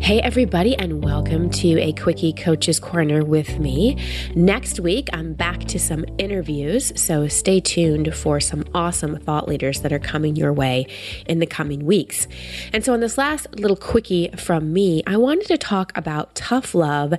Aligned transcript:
Hey, 0.00 0.22
everybody, 0.22 0.74
and 0.76 1.04
welcome 1.04 1.50
to 1.50 1.78
a 1.80 1.92
Quickie 1.92 2.32
Coach's 2.32 2.80
Corner 2.80 3.22
with 3.22 3.58
me. 3.58 3.98
Next 4.34 4.80
week, 4.80 5.10
I'm 5.12 5.34
back 5.34 5.64
to 5.64 5.78
some 5.78 6.06
interviews, 6.16 6.92
so 6.98 7.28
stay 7.28 7.60
tuned 7.60 8.14
for 8.14 8.40
some 8.40 8.64
awesome 8.74 9.18
thought 9.18 9.48
leaders 9.48 9.82
that 9.82 9.92
are 9.92 9.98
coming 9.98 10.34
your 10.34 10.52
way 10.52 10.86
in 11.26 11.40
the 11.40 11.46
coming 11.46 11.84
weeks. 11.84 12.26
And 12.72 12.82
so, 12.82 12.94
on 12.94 13.00
this 13.00 13.18
last 13.18 13.48
little 13.56 13.76
quickie 13.76 14.30
from 14.36 14.72
me, 14.72 15.02
I 15.06 15.18
wanted 15.18 15.48
to 15.48 15.58
talk 15.58 15.92
about 15.94 16.34
tough 16.34 16.74
love 16.74 17.14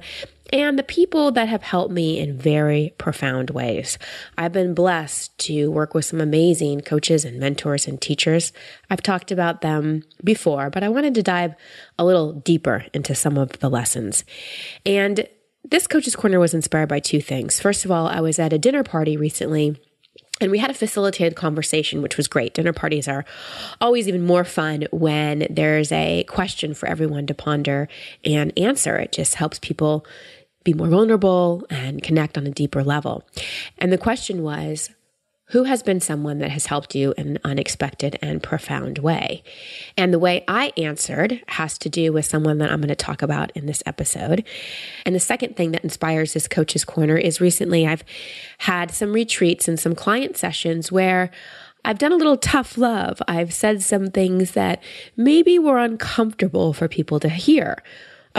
and 0.52 0.78
the 0.78 0.84
people 0.84 1.32
that 1.32 1.48
have 1.48 1.64
helped 1.64 1.94
me 1.94 2.20
in 2.20 2.38
very 2.38 2.94
profound 2.98 3.52
ways. 3.52 3.98
I've 4.38 4.52
been 4.52 4.74
blessed 4.74 5.38
to 5.40 5.70
work 5.70 5.94
with 5.94 6.06
some 6.06 6.22
amazing 6.22 6.82
coaches 6.82 7.26
and 7.26 7.40
mentors 7.40 7.88
and 7.88 8.02
teachers. 8.02 8.52
I've 8.90 9.04
talked 9.04 9.32
about 9.32 9.62
them 9.62 10.04
before, 10.24 10.70
but 10.70 10.84
I 10.84 10.90
wanted 10.90 11.16
to 11.16 11.24
dive 11.24 11.56
a 11.98 12.06
little 12.06 12.34
deeper 12.34 12.86
into 12.94 13.16
some 13.16 13.38
of 13.38 13.60
the 13.60 13.70
lessons. 13.70 14.24
And 14.86 15.28
this 15.64 15.88
coach's 15.88 16.16
corner 16.16 16.40
was 16.40 16.54
inspired 16.54 16.90
by 16.90 17.00
two 17.00 17.22
things. 17.22 17.60
First 17.60 17.86
of 17.86 17.92
all, 17.92 18.08
I 18.08 18.22
was 18.22 18.40
at 18.40 18.54
a 18.54 18.58
dinner 18.58 18.84
party 18.84 19.18
recently 19.18 19.76
and 20.42 20.52
we 20.52 20.60
had 20.60 20.72
a 20.72 20.76
facilitated 20.76 21.36
conversation, 21.36 22.02
which 22.02 22.18
was 22.18 22.28
great. 22.28 22.54
Dinner 22.54 22.74
parties 22.74 23.08
are 23.08 23.26
always 23.82 24.08
even 24.08 24.26
more 24.26 24.46
fun 24.46 24.88
when 24.92 25.48
there's 25.50 25.92
a 25.92 26.24
question 26.26 26.74
for 26.74 26.88
everyone 26.88 27.28
to 27.28 27.34
ponder 27.34 27.90
and 28.24 28.54
answer. 28.58 28.96
It 28.98 29.12
just 29.12 29.36
helps 29.36 29.60
people 29.60 30.06
be 30.64 30.74
more 30.74 30.88
vulnerable 30.88 31.66
and 31.70 32.04
connect 32.04 32.38
on 32.38 32.46
a 32.46 32.52
deeper 32.52 32.84
level. 32.84 33.24
And 33.78 33.92
the 33.92 33.98
question 33.98 34.44
was, 34.44 34.90
who 35.50 35.64
has 35.64 35.82
been 35.82 36.00
someone 36.00 36.38
that 36.40 36.52
has 36.52 36.68
helped 36.68 36.94
you 36.94 37.14
in 37.18 37.28
an 37.28 37.40
unexpected 37.44 38.20
and 38.22 38.42
profound 38.44 39.00
way? 39.00 39.44
And 39.98 40.14
the 40.14 40.20
way 40.20 40.44
I 40.48 40.72
answered 40.78 41.42
has 41.48 41.78
to 41.80 41.90
do 41.90 42.14
with 42.14 42.26
someone 42.26 42.60
that 42.60 42.72
I'm 42.72 42.82
going 42.82 42.90
to 42.90 42.96
talk 42.96 43.24
about 43.24 43.52
in 43.56 43.66
this 43.66 43.82
episode. 43.88 44.46
And 45.08 45.16
the 45.16 45.20
second 45.20 45.56
thing 45.56 45.72
that 45.72 45.84
inspires 45.84 46.34
this 46.34 46.48
coach's 46.48 46.86
corner 46.86 47.18
is 47.18 47.42
recently 47.42 47.88
I've 47.88 48.04
had 48.60 48.92
some 48.92 49.12
retreats 49.12 49.68
and 49.68 49.80
some 49.80 49.96
client 49.96 50.38
sessions 50.38 50.92
where 50.92 51.32
I've 51.84 51.98
done 51.98 52.12
a 52.12 52.18
little 52.18 52.38
tough 52.38 52.78
love. 52.78 53.20
I've 53.28 53.54
said 53.54 53.82
some 53.82 54.08
things 54.12 54.52
that 54.52 54.84
maybe 55.18 55.58
were 55.58 55.80
uncomfortable 55.80 56.74
for 56.74 56.88
people 56.88 57.20
to 57.22 57.30
hear 57.30 57.78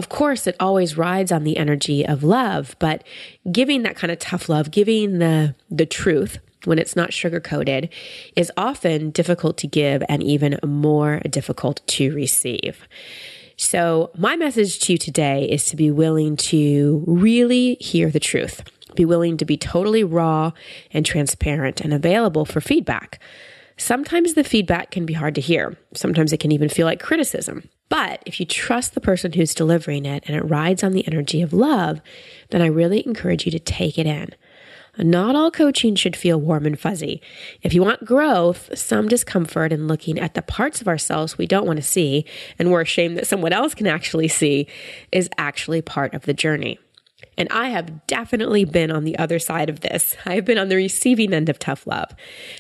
of 0.01 0.09
course, 0.09 0.47
it 0.47 0.57
always 0.59 0.97
rides 0.97 1.31
on 1.31 1.45
the 1.45 1.59
energy 1.59 2.07
of 2.07 2.25
love, 2.25 2.75
but 2.79 3.05
giving 3.53 3.83
that 3.83 3.97
kind 3.97 4.11
of 4.11 4.19
tough 4.19 4.49
love, 4.49 4.71
giving 4.71 5.19
the, 5.19 5.55
the 5.71 5.85
truth 5.85 6.39
when 6.65 6.79
it's 6.79 6.97
not 6.97 7.13
sugar 7.13 7.39
coated 7.39 7.91
is 8.35 8.51
often 8.57 9.11
difficult 9.11 9.59
to 9.59 9.67
give 9.67 10.03
and 10.09 10.23
even 10.23 10.59
more 10.65 11.21
difficult 11.29 11.87
to 11.89 12.15
receive. 12.15 12.89
So, 13.59 14.11
my 14.17 14.37
message 14.37 14.79
to 14.79 14.93
you 14.93 14.99
today 14.99 15.45
is 15.45 15.67
to 15.67 15.77
be 15.77 15.91
willing 15.91 16.35
to 16.49 17.05
really 17.07 17.75
hear 17.75 18.09
the 18.11 18.19
truth, 18.19 18.63
be 18.95 19.05
willing 19.05 19.37
to 19.37 19.45
be 19.45 19.59
totally 19.59 20.03
raw 20.03 20.53
and 20.93 21.05
transparent 21.05 21.83
and 21.83 21.93
available 21.93 22.47
for 22.47 22.63
feedback. 22.63 23.21
Sometimes 23.77 24.33
the 24.33 24.45
feedback 24.45 24.91
can 24.91 25.05
be 25.05 25.13
hard 25.13 25.35
to 25.35 25.43
hear. 25.43 25.77
Sometimes 25.93 26.33
it 26.33 26.41
can 26.41 26.53
even 26.53 26.71
feel 26.71 26.87
like 26.87 27.01
criticism. 27.03 27.69
But 27.91 28.23
if 28.25 28.41
you 28.41 28.47
trust 28.47 28.95
the 28.95 29.01
person 29.01 29.33
who's 29.33 29.53
delivering 29.53 30.07
it 30.07 30.25
and 30.27 30.37
it 30.37 30.49
rides 30.49 30.83
on 30.83 30.93
the 30.93 31.07
energy 31.07 31.43
of 31.43 31.53
love, 31.53 32.01
then 32.49 32.63
I 32.63 32.67
really 32.67 33.05
encourage 33.05 33.45
you 33.45 33.53
to 33.53 33.59
take 33.59 33.99
it 33.99 34.07
in. 34.07 34.31
Not 34.97 35.37
all 35.37 35.51
coaching 35.51 35.95
should 35.95 36.17
feel 36.17 36.41
warm 36.41 36.67
and 36.67 36.79
fuzzy. 36.79 37.21
If 37.63 37.75
you 37.75 37.83
want 37.83 38.05
growth, 38.05 38.77
some 38.79 39.09
discomfort 39.09 39.73
in 39.73 39.89
looking 39.89 40.19
at 40.19 40.35
the 40.35 40.43
parts 40.43 40.81
of 40.81 40.89
ourselves 40.89 41.37
we 41.37 41.47
don't 41.47 41.67
want 41.67 41.79
to 41.79 41.83
see 41.83 42.25
and 42.59 42.71
we're 42.71 42.81
ashamed 42.81 43.17
that 43.19 43.27
someone 43.27 43.53
else 43.53 43.75
can 43.75 43.87
actually 43.87 44.29
see 44.29 44.67
is 45.13 45.29
actually 45.37 45.83
part 45.83 46.15
of 46.15 46.23
the 46.23 46.35
journey. 46.35 46.79
And 47.37 47.49
I 47.51 47.69
have 47.69 48.07
definitely 48.07 48.65
been 48.65 48.91
on 48.91 49.05
the 49.05 49.19
other 49.19 49.39
side 49.39 49.71
of 49.71 49.81
this. 49.81 50.17
I've 50.27 50.45
been 50.45 50.59
on 50.59 50.69
the 50.69 50.77
receiving 50.77 51.33
end 51.33 51.49
of 51.49 51.59
tough 51.59 51.87
love. 51.87 52.15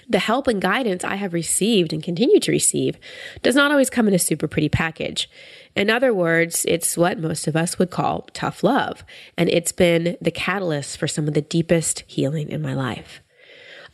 The 0.09 0.19
help 0.21 0.47
and 0.47 0.61
guidance 0.61 1.05
I 1.05 1.17
have 1.17 1.35
received 1.35 1.93
and 1.93 2.03
continue 2.03 2.41
to 2.41 2.53
receive 2.53 2.97
does 3.43 3.55
not 3.55 3.71
always 3.71 3.91
come 3.91 4.09
in 4.09 4.15
a 4.15 4.19
super 4.19 4.49
pretty 4.49 4.69
package. 4.69 5.29
In 5.77 5.91
other 5.91 6.15
words, 6.15 6.65
it's 6.67 6.97
what 6.97 7.19
most 7.19 7.47
of 7.47 7.57
us 7.57 7.79
would 7.79 7.91
call 7.91 8.29
tough 8.33 8.65
love. 8.65 9.05
And 9.37 9.49
it's 9.49 9.73
been 9.73 10.17
the 10.21 10.31
catalyst 10.31 10.99
for 10.99 11.07
some 11.07 11.29
of 11.29 11.35
the 11.35 11.43
deepest 11.43 12.05
healing 12.07 12.49
in 12.49 12.63
my 12.63 12.75
life. 12.75 13.21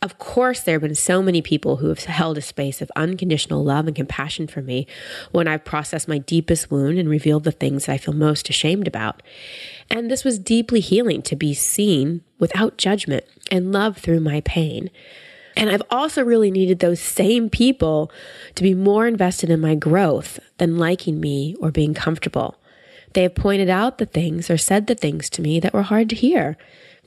Of 0.01 0.19
course, 0.19 0.61
there 0.61 0.75
have 0.75 0.83
been 0.83 0.95
so 0.95 1.23
many 1.23 1.41
people 1.41 1.77
who 1.77 1.89
have 1.89 2.03
held 2.03 2.37
a 2.37 2.41
space 2.41 2.81
of 2.81 2.91
unconditional 2.95 3.63
love 3.63 3.87
and 3.87 3.95
compassion 3.95 4.45
for 4.45 4.61
me 4.61 4.85
when 5.31 5.47
I've 5.47 5.65
processed 5.65 6.07
my 6.07 6.19
deepest 6.19 6.69
wound 6.69 6.99
and 6.99 7.09
revealed 7.09 7.45
the 7.45 7.51
things 7.51 7.85
that 7.85 7.93
I 7.93 7.97
feel 7.97 8.13
most 8.13 8.47
ashamed 8.47 8.87
about. 8.87 9.23
And 9.89 10.11
this 10.11 10.23
was 10.23 10.37
deeply 10.37 10.81
healing 10.81 11.23
to 11.23 11.35
be 11.35 11.55
seen 11.55 12.21
without 12.37 12.77
judgment 12.77 13.25
and 13.49 13.71
love 13.71 13.97
through 13.97 14.19
my 14.19 14.41
pain. 14.41 14.91
And 15.55 15.71
I've 15.71 15.83
also 15.89 16.23
really 16.23 16.51
needed 16.51 16.77
those 16.77 16.99
same 16.99 17.49
people 17.49 18.11
to 18.53 18.61
be 18.61 18.75
more 18.75 19.07
invested 19.07 19.49
in 19.49 19.59
my 19.59 19.73
growth 19.73 20.39
than 20.59 20.77
liking 20.77 21.19
me 21.19 21.55
or 21.59 21.71
being 21.71 21.95
comfortable. 21.95 22.59
They 23.13 23.23
have 23.23 23.33
pointed 23.33 23.69
out 23.69 23.97
the 23.97 24.05
things 24.05 24.51
or 24.51 24.57
said 24.57 24.85
the 24.85 24.93
things 24.93 25.27
to 25.31 25.41
me 25.41 25.59
that 25.59 25.73
were 25.73 25.81
hard 25.81 26.09
to 26.11 26.15
hear. 26.15 26.55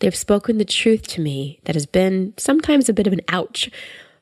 They've 0.00 0.16
spoken 0.16 0.58
the 0.58 0.64
truth 0.64 1.06
to 1.08 1.20
me 1.20 1.60
that 1.64 1.74
has 1.74 1.86
been 1.86 2.34
sometimes 2.36 2.88
a 2.88 2.94
bit 2.94 3.06
of 3.06 3.12
an 3.12 3.20
ouch, 3.28 3.70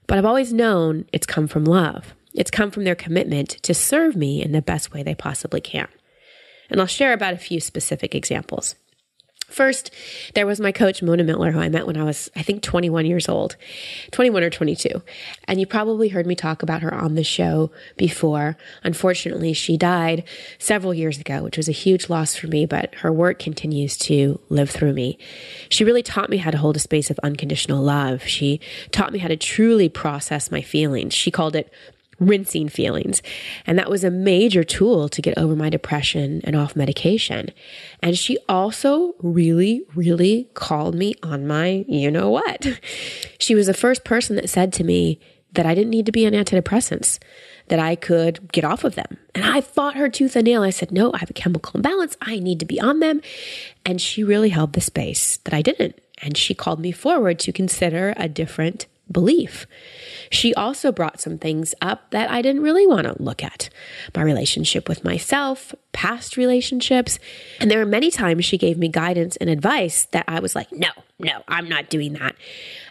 but 0.07 0.19
I've 0.19 0.25
always 0.25 0.53
known 0.53 1.07
it's 1.13 1.27
come 1.27 1.47
from 1.47 1.65
love. 1.65 2.15
It's 2.35 2.51
come 2.51 2.71
from 2.71 2.85
their 2.85 2.95
commitment 2.95 3.51
to 3.63 3.75
serve 3.75 4.15
me 4.15 4.43
in 4.43 4.53
the 4.53 4.63
best 4.63 4.93
way 4.93 5.03
they 5.03 5.15
possibly 5.15 5.61
can. 5.61 5.89
And 6.69 6.81
I'll 6.81 6.87
share 6.87 7.13
about 7.13 7.35
a 7.35 7.39
few 7.39 7.61
specific 7.61 8.15
examples. 8.15 8.75
First, 9.49 9.91
there 10.35 10.47
was 10.47 10.61
my 10.61 10.73
coach, 10.73 11.03
Mona 11.03 11.25
Miller, 11.25 11.53
who 11.53 11.59
I 11.59 11.71
met 11.71 11.87
when 11.87 11.97
I 11.97 12.05
was, 12.05 12.31
I 12.37 12.43
think, 12.43 12.63
21 12.63 13.07
years 13.07 13.31
old, 13.31 13.57
21 14.11 14.43
or 14.43 14.51
22. 14.51 15.03
And 15.45 15.59
you 15.59 15.67
probably 15.67 16.09
heard 16.09 16.27
me 16.27 16.35
talk 16.35 16.63
about 16.63 16.83
her 16.83 16.93
on 16.93 17.15
the 17.15 17.25
show 17.25 17.71
before. 17.97 18.59
Unfortunately, 18.85 19.55
she 19.55 19.79
died 19.79 20.25
several 20.59 20.93
years 20.93 21.19
ago, 21.19 21.43
which 21.43 21.57
was 21.57 21.69
a 21.69 21.73
huge 21.73 22.11
loss 22.11 22.37
for 22.37 22.47
me, 22.47 22.67
but 22.67 22.95
her 22.97 23.13
work 23.13 23.39
continues 23.39 23.97
to 23.97 24.39
live 24.51 24.69
through 24.69 24.93
me. 24.93 25.19
She 25.71 25.83
really 25.83 26.03
taught 26.03 26.29
me 26.29 26.37
how 26.37 26.51
to 26.51 26.59
hold 26.59 26.77
a 26.77 26.81
space 26.81 27.11
of 27.11 27.19
unconditional 27.23 27.83
love. 27.83 28.23
She 28.25 28.61
taught 28.93 29.15
me 29.15 29.19
how 29.19 29.29
to 29.29 29.37
truly 29.37 29.89
process 29.89 30.51
my 30.51 30.61
feelings. 30.61 31.15
She 31.15 31.31
called 31.31 31.57
it 31.57 31.73
rinsing 32.19 32.69
feelings. 32.69 33.23
And 33.67 33.79
that 33.79 33.91
was 33.91 34.05
a 34.05 34.11
major 34.11 34.65
tool 34.65 35.09
to 35.09 35.23
get 35.23 35.39
over 35.39 35.55
my 35.55 35.71
depression 35.71 36.41
and 36.45 36.57
off 36.57 36.77
medication. 36.77 37.51
And 38.03 38.19
she 38.19 38.39
also 38.49 39.15
really, 39.21 39.85
really 39.95 40.49
called 40.55 40.95
me 40.95 41.15
on 41.23 41.47
my, 41.47 41.85
you 41.89 42.11
know 42.11 42.31
what? 42.31 42.67
She 43.41 43.55
was 43.55 43.67
the 43.67 43.75
first 43.75 44.05
person 44.05 44.37
that 44.37 44.51
said 44.51 44.73
to 44.75 44.85
me 44.85 45.21
that 45.53 45.65
I 45.65 45.75
didn't 45.75 45.91
need 45.91 46.07
to 46.07 46.13
be 46.13 46.27
on 46.27 46.33
antidepressants, 46.33 47.19
that 47.69 47.79
I 47.79 47.95
could 47.97 48.51
get 48.53 48.65
off 48.65 48.85
of 48.85 48.95
them. 48.95 49.17
And 49.35 49.45
I 49.45 49.61
fought 49.61 49.97
her 49.97 50.09
tooth 50.09 50.37
and 50.37 50.45
nail. 50.45 50.63
I 50.63 50.71
said, 50.71 50.93
no, 50.93 51.13
I 51.13 51.19
have 51.19 51.31
a 51.31 51.35
chemical 51.35 51.77
imbalance. 51.77 52.17
I 52.21 52.39
need 52.39 52.61
to 52.61 52.67
be 52.67 52.81
on 52.81 53.01
them. 53.01 53.23
And 53.87 54.01
she 54.01 54.23
really 54.23 54.51
held 54.51 54.73
the 54.73 54.81
space 54.81 55.39
that 55.39 55.55
I 55.55 55.63
didn't. 55.63 55.99
And 56.21 56.37
she 56.37 56.55
called 56.55 56.81
me 56.81 56.93
forward 56.93 57.39
to 57.41 57.53
consider 57.53 58.13
a 58.17 58.29
different 58.29 58.87
belief. 59.11 59.67
She 60.31 60.55
also 60.55 60.93
brought 60.93 61.21
some 61.21 61.39
things 61.39 61.75
up 61.81 62.11
that 62.11 62.31
I 62.31 62.43
didn't 62.43 62.63
really 62.63 62.87
want 62.87 63.07
to 63.07 63.23
look 63.23 63.43
at 63.43 63.71
my 64.15 64.23
relationship 64.23 64.89
with 64.89 65.05
myself, 65.05 65.75
past 65.93 66.37
relationships. 66.37 67.19
And 67.61 67.71
there 67.71 67.79
were 67.79 67.87
many 67.87 68.11
times 68.11 68.45
she 68.45 68.59
gave 68.59 68.79
me 68.79 68.89
guidance 68.89 69.37
and 69.37 69.49
advice 69.49 70.07
that 70.13 70.25
I 70.29 70.41
was 70.41 70.55
like, 70.55 70.71
no, 70.73 70.91
no, 71.19 71.43
I'm 71.49 71.69
not 71.69 71.89
doing 71.91 72.13
that. 72.15 72.37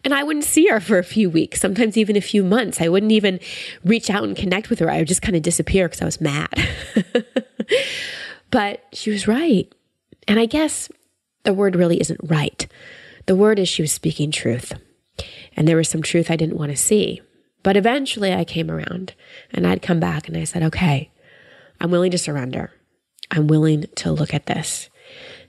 And 0.04 0.14
I 0.14 0.24
wouldn't 0.24 0.46
see 0.46 0.68
her 0.68 0.80
for 0.80 0.98
a 0.98 1.04
few 1.04 1.30
weeks, 1.30 1.62
sometimes 1.62 1.98
even 1.98 2.16
a 2.16 2.22
few 2.22 2.44
months. 2.44 2.82
I 2.82 2.90
wouldn't 2.90 3.12
even 3.12 3.40
reach 3.84 4.10
out 4.10 4.24
and 4.24 4.36
connect 4.36 4.70
with 4.70 4.80
her. 4.80 4.90
I 4.90 5.00
would 5.00 5.08
just 5.08 5.22
kind 5.22 5.36
of 5.36 5.44
disappear 5.44 5.88
because 5.88 6.02
I 6.02 6.06
was 6.06 6.22
mad. 6.22 6.68
but 8.52 8.84
she 8.94 9.12
was 9.12 9.28
right. 9.28 9.72
And 10.28 10.40
I 10.40 10.46
guess 10.46 10.90
the 11.44 11.54
word 11.54 11.76
really 11.76 12.02
isn't 12.02 12.20
right. 12.24 12.68
The 13.28 13.36
word 13.36 13.60
is 13.60 13.70
she 13.70 13.82
was 13.82 13.92
speaking 13.92 14.32
truth. 14.32 14.74
And 15.58 15.68
there 15.68 15.76
was 15.76 15.90
some 15.90 16.04
truth 16.04 16.32
I 16.32 16.36
didn't 16.36 16.58
want 16.58 16.72
to 16.72 16.78
see. 16.78 17.22
But 17.64 17.76
eventually 17.76 18.32
I 18.34 18.46
came 18.46 18.72
around 18.72 19.14
and 19.52 19.68
I'd 19.68 19.82
come 19.82 20.00
back 20.00 20.28
and 20.28 20.38
I 20.38 20.46
said, 20.46 20.64
okay, 20.64 21.12
I'm 21.82 21.92
willing 21.92 22.12
to 22.12 22.18
surrender. 22.18 22.72
I'm 23.32 23.48
willing 23.48 23.86
to 23.96 24.12
look 24.12 24.34
at 24.34 24.46
this. 24.46 24.90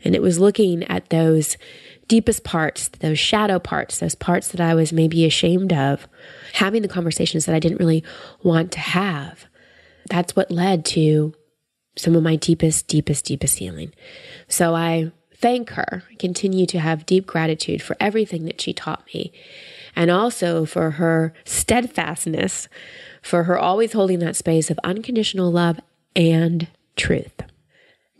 And 0.02 0.14
it 0.14 0.22
was 0.22 0.38
looking 0.38 0.82
at 0.84 1.10
those 1.10 1.56
deepest 2.08 2.42
parts, 2.42 2.88
those 2.88 3.18
shadow 3.18 3.58
parts, 3.58 3.98
those 3.98 4.14
parts 4.14 4.48
that 4.48 4.60
I 4.60 4.74
was 4.74 4.92
maybe 4.92 5.26
ashamed 5.26 5.72
of, 5.72 6.08
having 6.54 6.82
the 6.82 6.88
conversations 6.88 7.44
that 7.44 7.54
I 7.54 7.60
didn't 7.60 7.78
really 7.78 8.02
want 8.42 8.72
to 8.72 8.80
have. 8.80 9.44
That's 10.08 10.34
what 10.34 10.50
led 10.50 10.84
to 10.86 11.34
some 11.96 12.16
of 12.16 12.22
my 12.22 12.36
deepest, 12.36 12.88
deepest, 12.88 13.26
deepest 13.26 13.58
healing. 13.58 13.92
So 14.48 14.74
I 14.74 15.12
thank 15.36 15.70
her, 15.70 16.04
continue 16.18 16.64
to 16.66 16.80
have 16.80 17.06
deep 17.06 17.26
gratitude 17.26 17.82
for 17.82 17.96
everything 18.00 18.46
that 18.46 18.60
she 18.60 18.72
taught 18.72 19.06
me 19.12 19.32
and 19.98 20.12
also 20.12 20.64
for 20.64 20.92
her 20.92 21.34
steadfastness, 21.44 22.68
for 23.20 23.42
her 23.44 23.58
always 23.58 23.92
holding 23.92 24.20
that 24.20 24.36
space 24.36 24.70
of 24.70 24.78
unconditional 24.84 25.50
love 25.50 25.80
and 26.14 26.68
truth. 26.94 27.42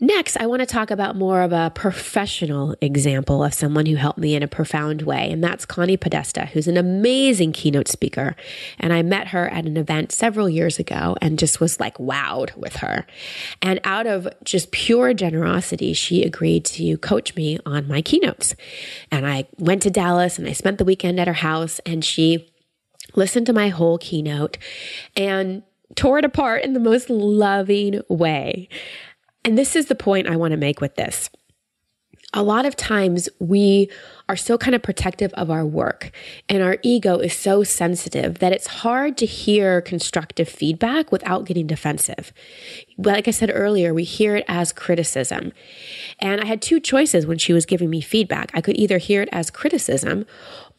Next, 0.01 0.37
I 0.37 0.45
want 0.45 0.61
to 0.61 0.65
talk 0.65 0.91
about 0.91 1.17
more 1.17 1.41
of 1.41 1.51
a 1.51 1.73
professional 1.75 2.73
example 2.79 3.43
of 3.43 3.53
someone 3.53 3.85
who 3.85 3.97
helped 3.97 4.17
me 4.17 4.33
in 4.33 4.41
a 4.41 4.47
profound 4.47 5.01
way, 5.01 5.29
and 5.29 5.43
that's 5.43 5.65
Connie 5.65 5.97
Podesta, 5.97 6.45
who's 6.45 6.69
an 6.69 6.77
amazing 6.77 7.51
keynote 7.51 7.89
speaker. 7.89 8.37
And 8.79 8.93
I 8.93 9.01
met 9.01 9.29
her 9.29 9.49
at 9.49 9.65
an 9.65 9.75
event 9.75 10.13
several 10.13 10.47
years 10.49 10.79
ago 10.79 11.17
and 11.21 11.37
just 11.37 11.59
was 11.59 11.81
like 11.81 11.97
wowed 11.97 12.55
with 12.55 12.77
her. 12.77 13.05
And 13.61 13.81
out 13.83 14.07
of 14.07 14.25
just 14.45 14.71
pure 14.71 15.13
generosity, 15.13 15.91
she 15.91 16.23
agreed 16.23 16.63
to 16.65 16.97
coach 16.99 17.35
me 17.35 17.59
on 17.65 17.85
my 17.89 18.01
keynotes. 18.01 18.55
And 19.11 19.27
I 19.27 19.47
went 19.57 19.81
to 19.81 19.89
Dallas 19.89 20.39
and 20.39 20.47
I 20.47 20.53
spent 20.53 20.77
the 20.77 20.85
weekend 20.85 21.19
at 21.19 21.27
her 21.27 21.33
house, 21.33 21.79
and 21.85 22.05
she 22.05 22.49
listened 23.15 23.47
to 23.47 23.53
my 23.53 23.67
whole 23.67 23.97
keynote 23.97 24.57
and 25.17 25.63
tore 25.95 26.19
it 26.19 26.25
apart 26.25 26.63
in 26.63 26.71
the 26.71 26.79
most 26.79 27.09
loving 27.09 27.99
way. 28.07 28.69
And 29.43 29.57
this 29.57 29.75
is 29.75 29.87
the 29.87 29.95
point 29.95 30.27
I 30.27 30.35
want 30.35 30.51
to 30.51 30.57
make 30.57 30.81
with 30.81 30.95
this. 30.95 31.29
A 32.33 32.43
lot 32.43 32.65
of 32.65 32.75
times 32.75 33.29
we 33.39 33.89
are 34.29 34.37
so 34.37 34.57
kind 34.57 34.75
of 34.75 34.83
protective 34.83 35.33
of 35.33 35.49
our 35.49 35.65
work 35.65 36.11
and 36.47 36.61
our 36.61 36.77
ego 36.83 37.17
is 37.17 37.33
so 37.33 37.63
sensitive 37.63 38.39
that 38.39 38.53
it's 38.53 38.67
hard 38.67 39.17
to 39.17 39.25
hear 39.25 39.81
constructive 39.81 40.47
feedback 40.47 41.11
without 41.11 41.45
getting 41.45 41.65
defensive. 41.65 42.31
But 42.97 43.13
like 43.13 43.27
I 43.27 43.31
said 43.31 43.51
earlier, 43.53 43.93
we 43.93 44.03
hear 44.03 44.35
it 44.35 44.45
as 44.47 44.71
criticism. 44.71 45.51
And 46.19 46.39
I 46.41 46.45
had 46.45 46.61
two 46.61 46.79
choices 46.79 47.25
when 47.25 47.39
she 47.39 47.53
was 47.53 47.65
giving 47.65 47.89
me 47.89 48.01
feedback. 48.01 48.51
I 48.53 48.61
could 48.61 48.77
either 48.77 48.99
hear 48.99 49.23
it 49.23 49.29
as 49.31 49.49
criticism 49.49 50.25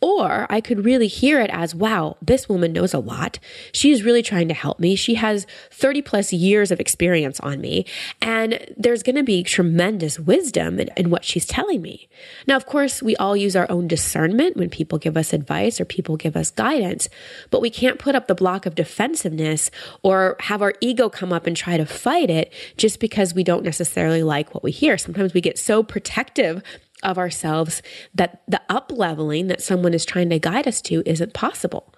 or 0.00 0.46
I 0.48 0.60
could 0.60 0.84
really 0.84 1.08
hear 1.08 1.40
it 1.40 1.50
as, 1.52 1.74
wow, 1.74 2.16
this 2.22 2.48
woman 2.48 2.72
knows 2.72 2.94
a 2.94 2.98
lot. 2.98 3.38
She's 3.72 4.02
really 4.02 4.22
trying 4.22 4.48
to 4.48 4.54
help 4.54 4.80
me. 4.80 4.96
She 4.96 5.14
has 5.16 5.46
30 5.70 6.02
plus 6.02 6.32
years 6.32 6.70
of 6.70 6.80
experience 6.80 7.38
on 7.40 7.60
me. 7.60 7.84
And 8.22 8.66
there's 8.76 9.02
going 9.02 9.16
to 9.16 9.22
be 9.22 9.42
tremendous 9.42 10.18
wisdom 10.18 10.80
in, 10.80 10.88
in, 10.96 11.10
what 11.10 11.24
she's 11.24 11.44
telling 11.44 11.82
me. 11.82 12.08
Now, 12.46 12.56
of 12.56 12.66
course, 12.66 13.02
we 13.02 13.14
all 13.16 13.36
use 13.40 13.56
our 13.56 13.70
own 13.70 13.88
discernment 13.88 14.56
when 14.56 14.70
people 14.70 14.98
give 14.98 15.16
us 15.16 15.32
advice 15.32 15.80
or 15.80 15.84
people 15.84 16.16
give 16.16 16.36
us 16.36 16.50
guidance, 16.50 17.08
but 17.50 17.60
we 17.60 17.70
can't 17.70 17.98
put 17.98 18.14
up 18.14 18.28
the 18.28 18.34
block 18.34 18.66
of 18.66 18.74
defensiveness 18.74 19.70
or 20.02 20.36
have 20.40 20.62
our 20.62 20.74
ego 20.80 21.08
come 21.08 21.32
up 21.32 21.46
and 21.46 21.56
try 21.56 21.76
to 21.76 21.86
fight 21.86 22.30
it 22.30 22.52
just 22.76 23.00
because 23.00 23.34
we 23.34 23.44
don't 23.44 23.64
necessarily 23.64 24.22
like 24.22 24.54
what 24.54 24.62
we 24.62 24.70
hear. 24.70 24.96
Sometimes 24.98 25.34
we 25.34 25.40
get 25.40 25.58
so 25.58 25.82
protective 25.82 26.62
of 27.02 27.18
ourselves 27.18 27.82
that 28.14 28.42
the 28.46 28.60
up 28.68 28.92
leveling 28.94 29.46
that 29.46 29.62
someone 29.62 29.94
is 29.94 30.04
trying 30.04 30.28
to 30.30 30.38
guide 30.38 30.68
us 30.68 30.80
to 30.82 31.02
isn't 31.06 31.32
possible. 31.32 31.94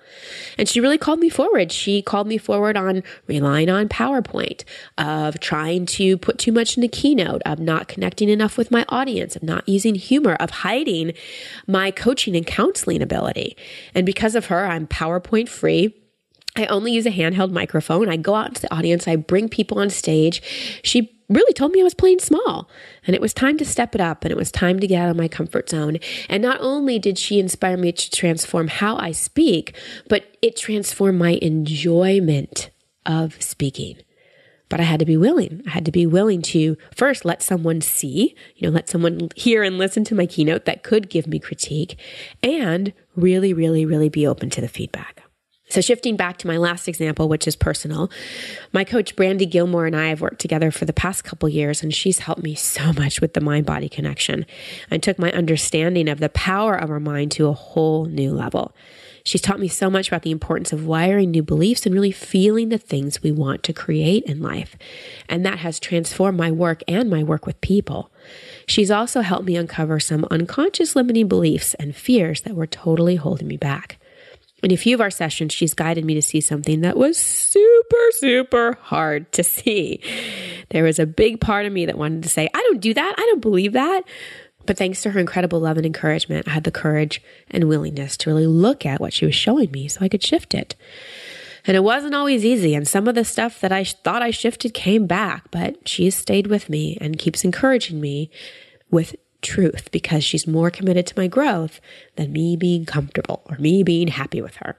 And 0.58 0.68
she 0.68 0.80
really 0.80 0.98
called 0.98 1.18
me 1.18 1.28
forward. 1.28 1.72
She 1.72 2.02
called 2.02 2.26
me 2.26 2.38
forward 2.38 2.76
on 2.76 3.02
relying 3.26 3.68
on 3.68 3.88
PowerPoint, 3.88 4.64
of 4.98 5.40
trying 5.40 5.86
to 5.86 6.16
put 6.18 6.38
too 6.38 6.52
much 6.52 6.76
in 6.76 6.82
the 6.82 6.88
keynote, 6.88 7.42
of 7.44 7.58
not 7.58 7.88
connecting 7.88 8.28
enough 8.28 8.56
with 8.56 8.70
my 8.70 8.84
audience, 8.88 9.34
of 9.36 9.42
not 9.42 9.68
using 9.68 9.94
humor, 9.94 10.34
of 10.34 10.50
hiding 10.50 11.12
my 11.66 11.90
coaching 11.90 12.36
and 12.36 12.46
counseling 12.46 13.02
ability. 13.02 13.56
And 13.94 14.06
because 14.06 14.34
of 14.34 14.46
her, 14.46 14.66
I'm 14.66 14.86
PowerPoint 14.86 15.48
free. 15.48 15.96
I 16.54 16.66
only 16.66 16.92
use 16.92 17.06
a 17.06 17.10
handheld 17.10 17.50
microphone. 17.50 18.10
I 18.10 18.16
go 18.16 18.34
out 18.34 18.48
into 18.48 18.60
the 18.60 18.74
audience. 18.74 19.08
I 19.08 19.16
bring 19.16 19.48
people 19.48 19.78
on 19.78 19.88
stage. 19.88 20.42
She 20.84 21.18
really 21.34 21.52
told 21.52 21.72
me 21.72 21.80
I 21.80 21.84
was 21.84 21.94
playing 21.94 22.20
small 22.20 22.68
and 23.06 23.14
it 23.14 23.20
was 23.20 23.34
time 23.34 23.58
to 23.58 23.64
step 23.64 23.94
it 23.94 24.00
up 24.00 24.24
and 24.24 24.32
it 24.32 24.36
was 24.36 24.50
time 24.50 24.78
to 24.80 24.86
get 24.86 25.02
out 25.02 25.10
of 25.10 25.16
my 25.16 25.28
comfort 25.28 25.68
zone. 25.68 25.98
And 26.28 26.42
not 26.42 26.60
only 26.60 26.98
did 26.98 27.18
she 27.18 27.38
inspire 27.38 27.76
me 27.76 27.92
to 27.92 28.10
transform 28.10 28.68
how 28.68 28.96
I 28.96 29.12
speak, 29.12 29.76
but 30.08 30.36
it 30.42 30.56
transformed 30.56 31.18
my 31.18 31.38
enjoyment 31.42 32.70
of 33.06 33.40
speaking. 33.42 33.98
But 34.68 34.80
I 34.80 34.84
had 34.84 35.00
to 35.00 35.06
be 35.06 35.18
willing. 35.18 35.62
I 35.66 35.70
had 35.70 35.84
to 35.84 35.92
be 35.92 36.06
willing 36.06 36.40
to 36.42 36.78
first 36.94 37.26
let 37.26 37.42
someone 37.42 37.82
see, 37.82 38.34
you 38.56 38.66
know, 38.66 38.74
let 38.74 38.88
someone 38.88 39.28
hear 39.36 39.62
and 39.62 39.76
listen 39.76 40.02
to 40.04 40.14
my 40.14 40.24
keynote 40.24 40.64
that 40.64 40.82
could 40.82 41.10
give 41.10 41.26
me 41.26 41.38
critique 41.38 41.98
and 42.42 42.94
really, 43.14 43.52
really, 43.52 43.84
really 43.84 44.08
be 44.08 44.26
open 44.26 44.48
to 44.48 44.62
the 44.62 44.68
feedback. 44.68 45.24
So, 45.72 45.80
shifting 45.80 46.16
back 46.16 46.36
to 46.36 46.46
my 46.46 46.58
last 46.58 46.86
example, 46.86 47.30
which 47.30 47.48
is 47.48 47.56
personal, 47.56 48.10
my 48.74 48.84
coach 48.84 49.16
Brandy 49.16 49.46
Gilmore 49.46 49.86
and 49.86 49.96
I 49.96 50.08
have 50.08 50.20
worked 50.20 50.38
together 50.38 50.70
for 50.70 50.84
the 50.84 50.92
past 50.92 51.24
couple 51.24 51.48
years, 51.48 51.82
and 51.82 51.94
she's 51.94 52.18
helped 52.18 52.42
me 52.42 52.54
so 52.54 52.92
much 52.92 53.22
with 53.22 53.32
the 53.32 53.40
mind 53.40 53.64
body 53.64 53.88
connection 53.88 54.44
and 54.90 55.02
took 55.02 55.18
my 55.18 55.32
understanding 55.32 56.10
of 56.10 56.20
the 56.20 56.28
power 56.28 56.74
of 56.74 56.90
our 56.90 57.00
mind 57.00 57.30
to 57.32 57.48
a 57.48 57.54
whole 57.54 58.04
new 58.04 58.34
level. 58.34 58.74
She's 59.24 59.40
taught 59.40 59.60
me 59.60 59.68
so 59.68 59.88
much 59.88 60.08
about 60.08 60.24
the 60.24 60.30
importance 60.30 60.74
of 60.74 60.84
wiring 60.84 61.30
new 61.30 61.42
beliefs 61.42 61.86
and 61.86 61.94
really 61.94 62.12
feeling 62.12 62.68
the 62.68 62.76
things 62.76 63.22
we 63.22 63.32
want 63.32 63.62
to 63.62 63.72
create 63.72 64.24
in 64.24 64.42
life. 64.42 64.76
And 65.26 65.46
that 65.46 65.60
has 65.60 65.80
transformed 65.80 66.36
my 66.36 66.50
work 66.50 66.82
and 66.86 67.08
my 67.08 67.22
work 67.22 67.46
with 67.46 67.58
people. 67.62 68.10
She's 68.66 68.90
also 68.90 69.22
helped 69.22 69.46
me 69.46 69.56
uncover 69.56 70.00
some 70.00 70.26
unconscious 70.30 70.94
limiting 70.94 71.28
beliefs 71.28 71.72
and 71.74 71.96
fears 71.96 72.42
that 72.42 72.56
were 72.56 72.66
totally 72.66 73.16
holding 73.16 73.48
me 73.48 73.56
back. 73.56 73.96
In 74.62 74.70
a 74.70 74.76
few 74.76 74.94
of 74.94 75.00
our 75.00 75.10
sessions, 75.10 75.52
she's 75.52 75.74
guided 75.74 76.04
me 76.04 76.14
to 76.14 76.22
see 76.22 76.40
something 76.40 76.82
that 76.82 76.96
was 76.96 77.18
super, 77.18 78.10
super 78.12 78.78
hard 78.80 79.30
to 79.32 79.42
see. 79.42 80.00
There 80.70 80.84
was 80.84 81.00
a 81.00 81.06
big 81.06 81.40
part 81.40 81.66
of 81.66 81.72
me 81.72 81.86
that 81.86 81.98
wanted 81.98 82.22
to 82.22 82.28
say, 82.28 82.48
I 82.54 82.60
don't 82.60 82.80
do 82.80 82.94
that. 82.94 83.14
I 83.18 83.22
don't 83.22 83.40
believe 83.40 83.72
that. 83.72 84.02
But 84.64 84.78
thanks 84.78 85.02
to 85.02 85.10
her 85.10 85.18
incredible 85.18 85.58
love 85.58 85.76
and 85.76 85.86
encouragement, 85.86 86.46
I 86.46 86.52
had 86.52 86.64
the 86.64 86.70
courage 86.70 87.20
and 87.50 87.68
willingness 87.68 88.16
to 88.18 88.30
really 88.30 88.46
look 88.46 88.86
at 88.86 89.00
what 89.00 89.12
she 89.12 89.26
was 89.26 89.34
showing 89.34 89.72
me 89.72 89.88
so 89.88 90.04
I 90.04 90.08
could 90.08 90.22
shift 90.22 90.54
it. 90.54 90.76
And 91.66 91.76
it 91.76 91.84
wasn't 91.84 92.14
always 92.14 92.44
easy. 92.44 92.74
And 92.74 92.86
some 92.86 93.08
of 93.08 93.14
the 93.14 93.24
stuff 93.24 93.60
that 93.60 93.72
I 93.72 93.84
thought 93.84 94.22
I 94.22 94.30
shifted 94.30 94.74
came 94.74 95.06
back, 95.06 95.50
but 95.50 95.88
she's 95.88 96.14
stayed 96.14 96.46
with 96.46 96.68
me 96.68 96.98
and 97.00 97.18
keeps 97.18 97.44
encouraging 97.44 98.00
me 98.00 98.30
with 98.90 99.16
truth 99.42 99.90
because 99.90 100.24
she's 100.24 100.46
more 100.46 100.70
committed 100.70 101.06
to 101.08 101.18
my 101.18 101.26
growth 101.26 101.80
than 102.16 102.32
me 102.32 102.56
being 102.56 102.84
comfortable 102.86 103.42
or 103.46 103.58
me 103.58 103.82
being 103.82 104.08
happy 104.08 104.40
with 104.40 104.56
her. 104.56 104.76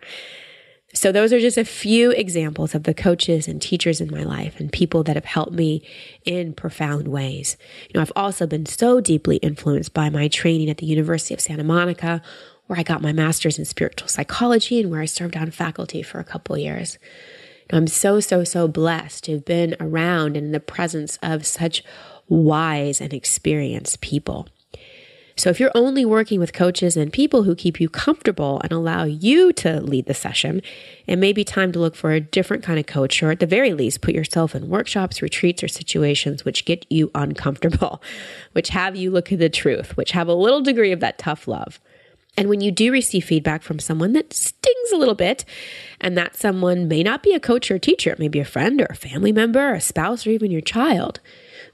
So, 0.96 1.12
those 1.12 1.34
are 1.34 1.40
just 1.40 1.58
a 1.58 1.66
few 1.66 2.12
examples 2.12 2.76
of 2.76 2.84
the 2.84 2.94
coaches 2.94 3.48
and 3.48 3.60
teachers 3.60 4.00
in 4.00 4.12
my 4.12 4.24
life 4.24 4.60
and 4.60 4.72
people 4.72 5.04
that 5.04 5.16
have 5.16 5.26
helped 5.26 5.54
me 5.54 5.88
in 6.24 6.54
profound 6.54 7.08
ways. 7.08 7.58
You 7.88 7.94
know, 7.96 8.02
I've 8.02 8.12
also 8.16 8.46
been 8.46 8.68
so 8.68 9.02
deeply 9.02 9.38
influenced 9.38 9.96
by 9.96 10.12
my 10.12 10.28
training 10.28 10.70
at 10.70 10.78
the 10.78 10.86
University 10.86 11.34
of 11.34 11.42
Santa 11.42 11.64
Monica, 11.64 12.22
where 12.68 12.78
I 12.78 12.84
got 12.84 13.02
my 13.02 13.12
master's 13.12 13.58
in 13.58 13.66
spiritual 13.66 14.08
psychology 14.08 14.80
and 14.80 14.92
where 14.92 15.02
I 15.02 15.06
served 15.06 15.36
on 15.36 15.50
faculty 15.50 16.04
for 16.04 16.20
a 16.20 16.24
couple 16.24 16.58
years. 16.60 17.00
I'm 17.72 17.88
so, 17.88 18.20
so, 18.20 18.44
so 18.44 18.68
blessed 18.68 19.24
to 19.24 19.34
have 19.34 19.46
been 19.46 19.76
around 19.80 20.38
and 20.38 20.48
in 20.48 20.52
the 20.52 20.60
presence 20.60 21.18
of 21.24 21.46
such 21.46 21.84
wise 22.28 23.02
and 23.02 23.14
experienced 23.14 24.02
people. 24.02 24.48
So 25.36 25.50
if 25.50 25.60
you're 25.60 25.72
only 25.74 26.06
working 26.06 26.40
with 26.40 26.54
coaches 26.54 26.96
and 26.96 27.12
people 27.12 27.44
who 27.44 27.56
keep 27.56 27.80
you 27.80 27.90
comfortable 27.90 28.62
and 28.64 28.72
allow 28.72 29.06
you 29.06 29.52
to 29.54 29.82
lead 29.82 30.06
the 30.06 30.14
session, 30.14 30.62
it 31.08 31.16
may 31.16 31.34
be 31.34 31.44
time 31.44 31.72
to 31.72 31.80
look 31.80 31.96
for 31.96 32.12
a 32.12 32.20
different 32.20 32.64
kind 32.64 32.80
of 32.80 32.86
coach, 32.86 33.24
or 33.24 33.32
at 33.32 33.40
the 33.40 33.48
very 33.48 33.74
least, 33.74 34.02
put 34.02 34.14
yourself 34.14 34.54
in 34.54 34.70
workshops, 34.70 35.24
retreats, 35.24 35.64
or 35.64 35.68
situations 35.68 36.46
which 36.46 36.66
get 36.66 36.86
you 36.90 37.10
uncomfortable, 37.16 38.02
which 38.52 38.70
have 38.70 38.96
you 38.96 39.10
look 39.10 39.32
at 39.32 39.40
the 39.40 39.50
truth, 39.50 39.98
which 39.98 40.12
have 40.12 40.28
a 40.28 40.36
little 40.36 40.62
degree 40.62 40.92
of 40.92 41.00
that 41.00 41.18
tough 41.18 41.48
love. 41.48 41.80
And 42.38 42.48
when 42.48 42.62
you 42.62 42.72
do 42.72 42.92
receive 42.92 43.26
feedback 43.26 43.64
from 43.64 43.80
someone 43.80 44.14
that 44.14 44.34
stings 44.34 44.92
a 44.92 44.98
little 44.98 45.16
bit, 45.16 45.46
and 46.00 46.16
that 46.16 46.36
someone 46.36 46.88
may 46.88 47.02
not 47.02 47.24
be 47.24 47.34
a 47.34 47.40
coach 47.40 47.72
or 47.72 47.76
a 47.76 47.80
teacher, 47.80 48.12
it 48.12 48.20
may 48.20 48.28
be 48.28 48.40
a 48.40 48.46
friend 48.46 48.82
or 48.82 48.88
a 48.90 48.96
family 48.96 49.32
member, 49.32 49.74
a 49.74 49.82
spouse, 49.82 50.28
or 50.28 50.32
even 50.32 50.52
your 50.52 50.62
child, 50.62 51.20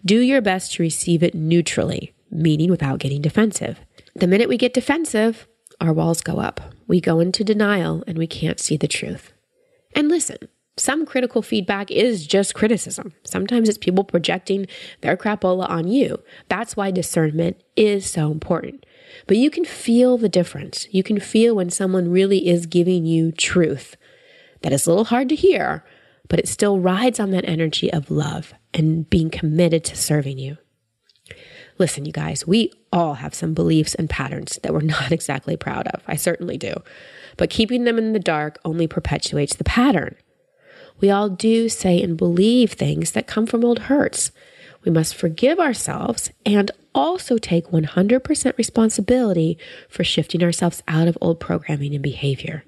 do 0.04 0.20
your 0.20 0.42
best 0.42 0.74
to 0.74 0.84
receive 0.84 1.24
it 1.24 1.36
neutrally 1.36 2.14
meaning 2.32 2.70
without 2.70 3.00
getting 3.00 3.22
defensive. 3.22 3.80
The 4.16 4.28
minute 4.28 4.50
we 4.50 4.58
get 4.58 4.74
defensive, 4.74 5.48
our 5.82 5.94
walls 5.94 6.22
go 6.22 6.40
up. 6.40 6.62
We 6.88 7.00
go 7.00 7.20
into 7.20 7.44
denial 7.44 8.04
and 8.08 8.18
we 8.18 8.28
can't 8.28 8.60
see 8.60 8.78
the 8.78 8.88
truth. 8.88 9.34
And 9.96 10.10
listen, 10.10 10.38
some 10.78 11.06
critical 11.06 11.42
feedback 11.42 11.92
is 11.92 12.26
just 12.26 12.56
criticism. 12.56 13.14
Sometimes 13.24 13.68
it's 13.68 13.78
people 13.78 14.04
projecting 14.04 14.66
their 15.02 15.18
crapola 15.18 15.70
on 15.70 15.88
you. 15.88 16.22
That's 16.48 16.78
why 16.78 16.92
discernment 16.92 17.62
is 17.76 18.10
so 18.10 18.32
important. 18.32 18.86
But 19.28 19.38
you 19.38 19.50
can 19.50 19.66
feel 19.66 20.18
the 20.18 20.30
difference. 20.30 20.88
You 20.92 21.04
can 21.04 21.20
feel 21.20 21.56
when 21.56 21.70
someone 21.70 22.12
really 22.12 22.48
is 22.48 22.66
giving 22.66 23.06
you 23.06 23.32
truth 23.32 23.96
that 24.62 24.74
is 24.74 24.86
a 24.86 24.90
little 24.90 25.06
hard 25.06 25.30
to 25.30 25.36
hear, 25.36 25.84
but 26.28 26.40
it 26.40 26.48
still 26.48 26.80
rides 26.80 27.20
on 27.20 27.32
that 27.32 27.48
energy 27.48 27.92
of 27.92 28.12
love 28.12 28.54
and 28.74 29.10
being 29.10 29.30
committed 29.30 29.84
to 29.86 29.96
serving 29.96 30.38
you. 30.38 30.58
Listen, 31.80 32.06
you 32.06 32.12
guys, 32.12 32.46
we 32.46 32.74
all 32.92 33.16
have 33.16 33.34
some 33.34 33.54
beliefs 33.54 33.96
and 33.96 34.10
patterns 34.10 34.60
that 34.62 34.74
we're 34.74 34.82
not 34.82 35.12
exactly 35.12 35.58
proud 35.58 35.88
of. 35.88 36.04
I 36.08 36.16
certainly 36.16 36.58
do. 36.58 36.74
But 37.38 37.50
keeping 37.50 37.86
them 37.86 37.98
in 37.98 38.14
the 38.14 38.20
dark 38.20 38.60
only 38.66 38.86
perpetuates 38.86 39.56
the 39.56 39.64
pattern. 39.64 40.16
We 41.00 41.10
all 41.10 41.30
do 41.30 41.70
say 41.70 42.02
and 42.02 42.18
believe 42.18 42.74
things 42.74 43.12
that 43.12 43.28
come 43.28 43.46
from 43.46 43.64
old 43.64 43.80
hurts. 43.80 44.32
We 44.84 44.92
must 44.92 45.16
forgive 45.16 45.60
ourselves 45.60 46.32
and 46.46 46.72
also 46.94 47.38
take 47.38 47.68
100% 47.68 48.58
responsibility 48.58 49.58
for 49.88 50.04
shifting 50.04 50.44
ourselves 50.44 50.84
out 50.88 51.08
of 51.08 51.18
old 51.22 51.40
programming 51.40 51.94
and 51.94 52.04
behavior. 52.04 52.66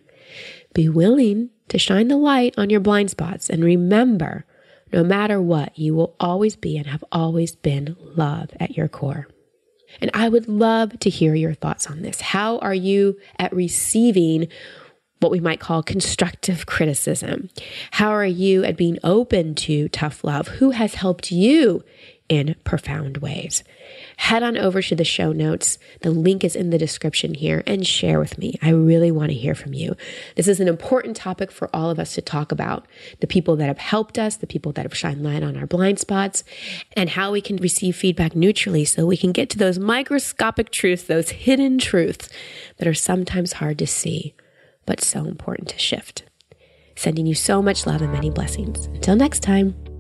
Be 0.73 0.87
willing 0.87 1.49
to 1.67 1.77
shine 1.77 2.07
the 2.07 2.17
light 2.17 2.53
on 2.57 2.69
your 2.69 2.79
blind 2.79 3.09
spots 3.09 3.49
and 3.49 3.63
remember 3.63 4.45
No 4.93 5.03
matter 5.03 5.41
what, 5.41 5.77
you 5.77 5.93
will 5.95 6.15
always 6.19 6.55
be 6.55 6.77
and 6.77 6.87
have 6.87 7.03
always 7.11 7.55
been 7.55 7.95
love 7.99 8.49
at 8.59 8.75
your 8.75 8.87
core. 8.87 9.27
And 9.99 10.11
I 10.13 10.29
would 10.29 10.47
love 10.47 10.99
to 10.99 11.09
hear 11.09 11.35
your 11.35 11.53
thoughts 11.53 11.87
on 11.87 12.01
this. 12.01 12.21
How 12.21 12.59
are 12.59 12.73
you 12.73 13.17
at 13.37 13.53
receiving 13.53 14.47
what 15.19 15.31
we 15.31 15.39
might 15.39 15.59
call 15.59 15.83
constructive 15.83 16.65
criticism? 16.65 17.49
How 17.91 18.09
are 18.09 18.25
you 18.25 18.63
at 18.63 18.77
being 18.77 18.97
open 19.03 19.53
to 19.55 19.89
tough 19.89 20.23
love? 20.23 20.47
Who 20.47 20.71
has 20.71 20.95
helped 20.95 21.31
you 21.31 21.83
in 22.31 22.55
profound 22.63 23.17
ways? 23.17 23.61
Head 24.15 24.41
on 24.41 24.57
over 24.57 24.81
to 24.81 24.95
the 24.95 25.03
show 25.03 25.33
notes. 25.33 25.77
The 25.99 26.11
link 26.11 26.45
is 26.45 26.55
in 26.55 26.69
the 26.69 26.77
description 26.77 27.33
here 27.33 27.61
and 27.67 27.85
share 27.85 28.21
with 28.21 28.37
me. 28.37 28.55
I 28.61 28.69
really 28.69 29.11
want 29.11 29.31
to 29.31 29.37
hear 29.37 29.53
from 29.53 29.73
you. 29.73 29.97
This 30.37 30.47
is 30.47 30.61
an 30.61 30.69
important 30.69 31.17
topic 31.17 31.51
for 31.51 31.69
all 31.75 31.89
of 31.89 31.99
us 31.99 32.15
to 32.15 32.21
talk 32.21 32.53
about 32.53 32.87
the 33.19 33.27
people 33.27 33.57
that 33.57 33.67
have 33.67 33.79
helped 33.79 34.17
us, 34.17 34.37
the 34.37 34.47
people 34.47 34.71
that 34.71 34.85
have 34.85 34.95
shined 34.95 35.21
light 35.21 35.43
on 35.43 35.57
our 35.57 35.67
blind 35.67 35.99
spots, 35.99 36.45
and 36.95 37.09
how 37.09 37.33
we 37.33 37.41
can 37.41 37.57
receive 37.57 37.97
feedback 37.97 38.33
neutrally 38.33 38.85
so 38.85 39.05
we 39.05 39.17
can 39.17 39.33
get 39.33 39.49
to 39.49 39.57
those 39.57 39.77
microscopic 39.77 40.71
truths, 40.71 41.03
those 41.03 41.31
hidden 41.31 41.77
truths 41.77 42.29
that 42.77 42.87
are 42.87 42.93
sometimes 42.93 43.53
hard 43.53 43.77
to 43.77 43.85
see 43.85 44.33
but 44.85 45.01
so 45.01 45.25
important 45.25 45.67
to 45.67 45.77
shift. 45.77 46.23
Sending 46.95 47.25
you 47.25 47.35
so 47.35 47.61
much 47.61 47.85
love 47.85 48.01
and 48.01 48.13
many 48.13 48.29
blessings. 48.29 48.85
Until 48.85 49.17
next 49.17 49.41
time. 49.41 49.90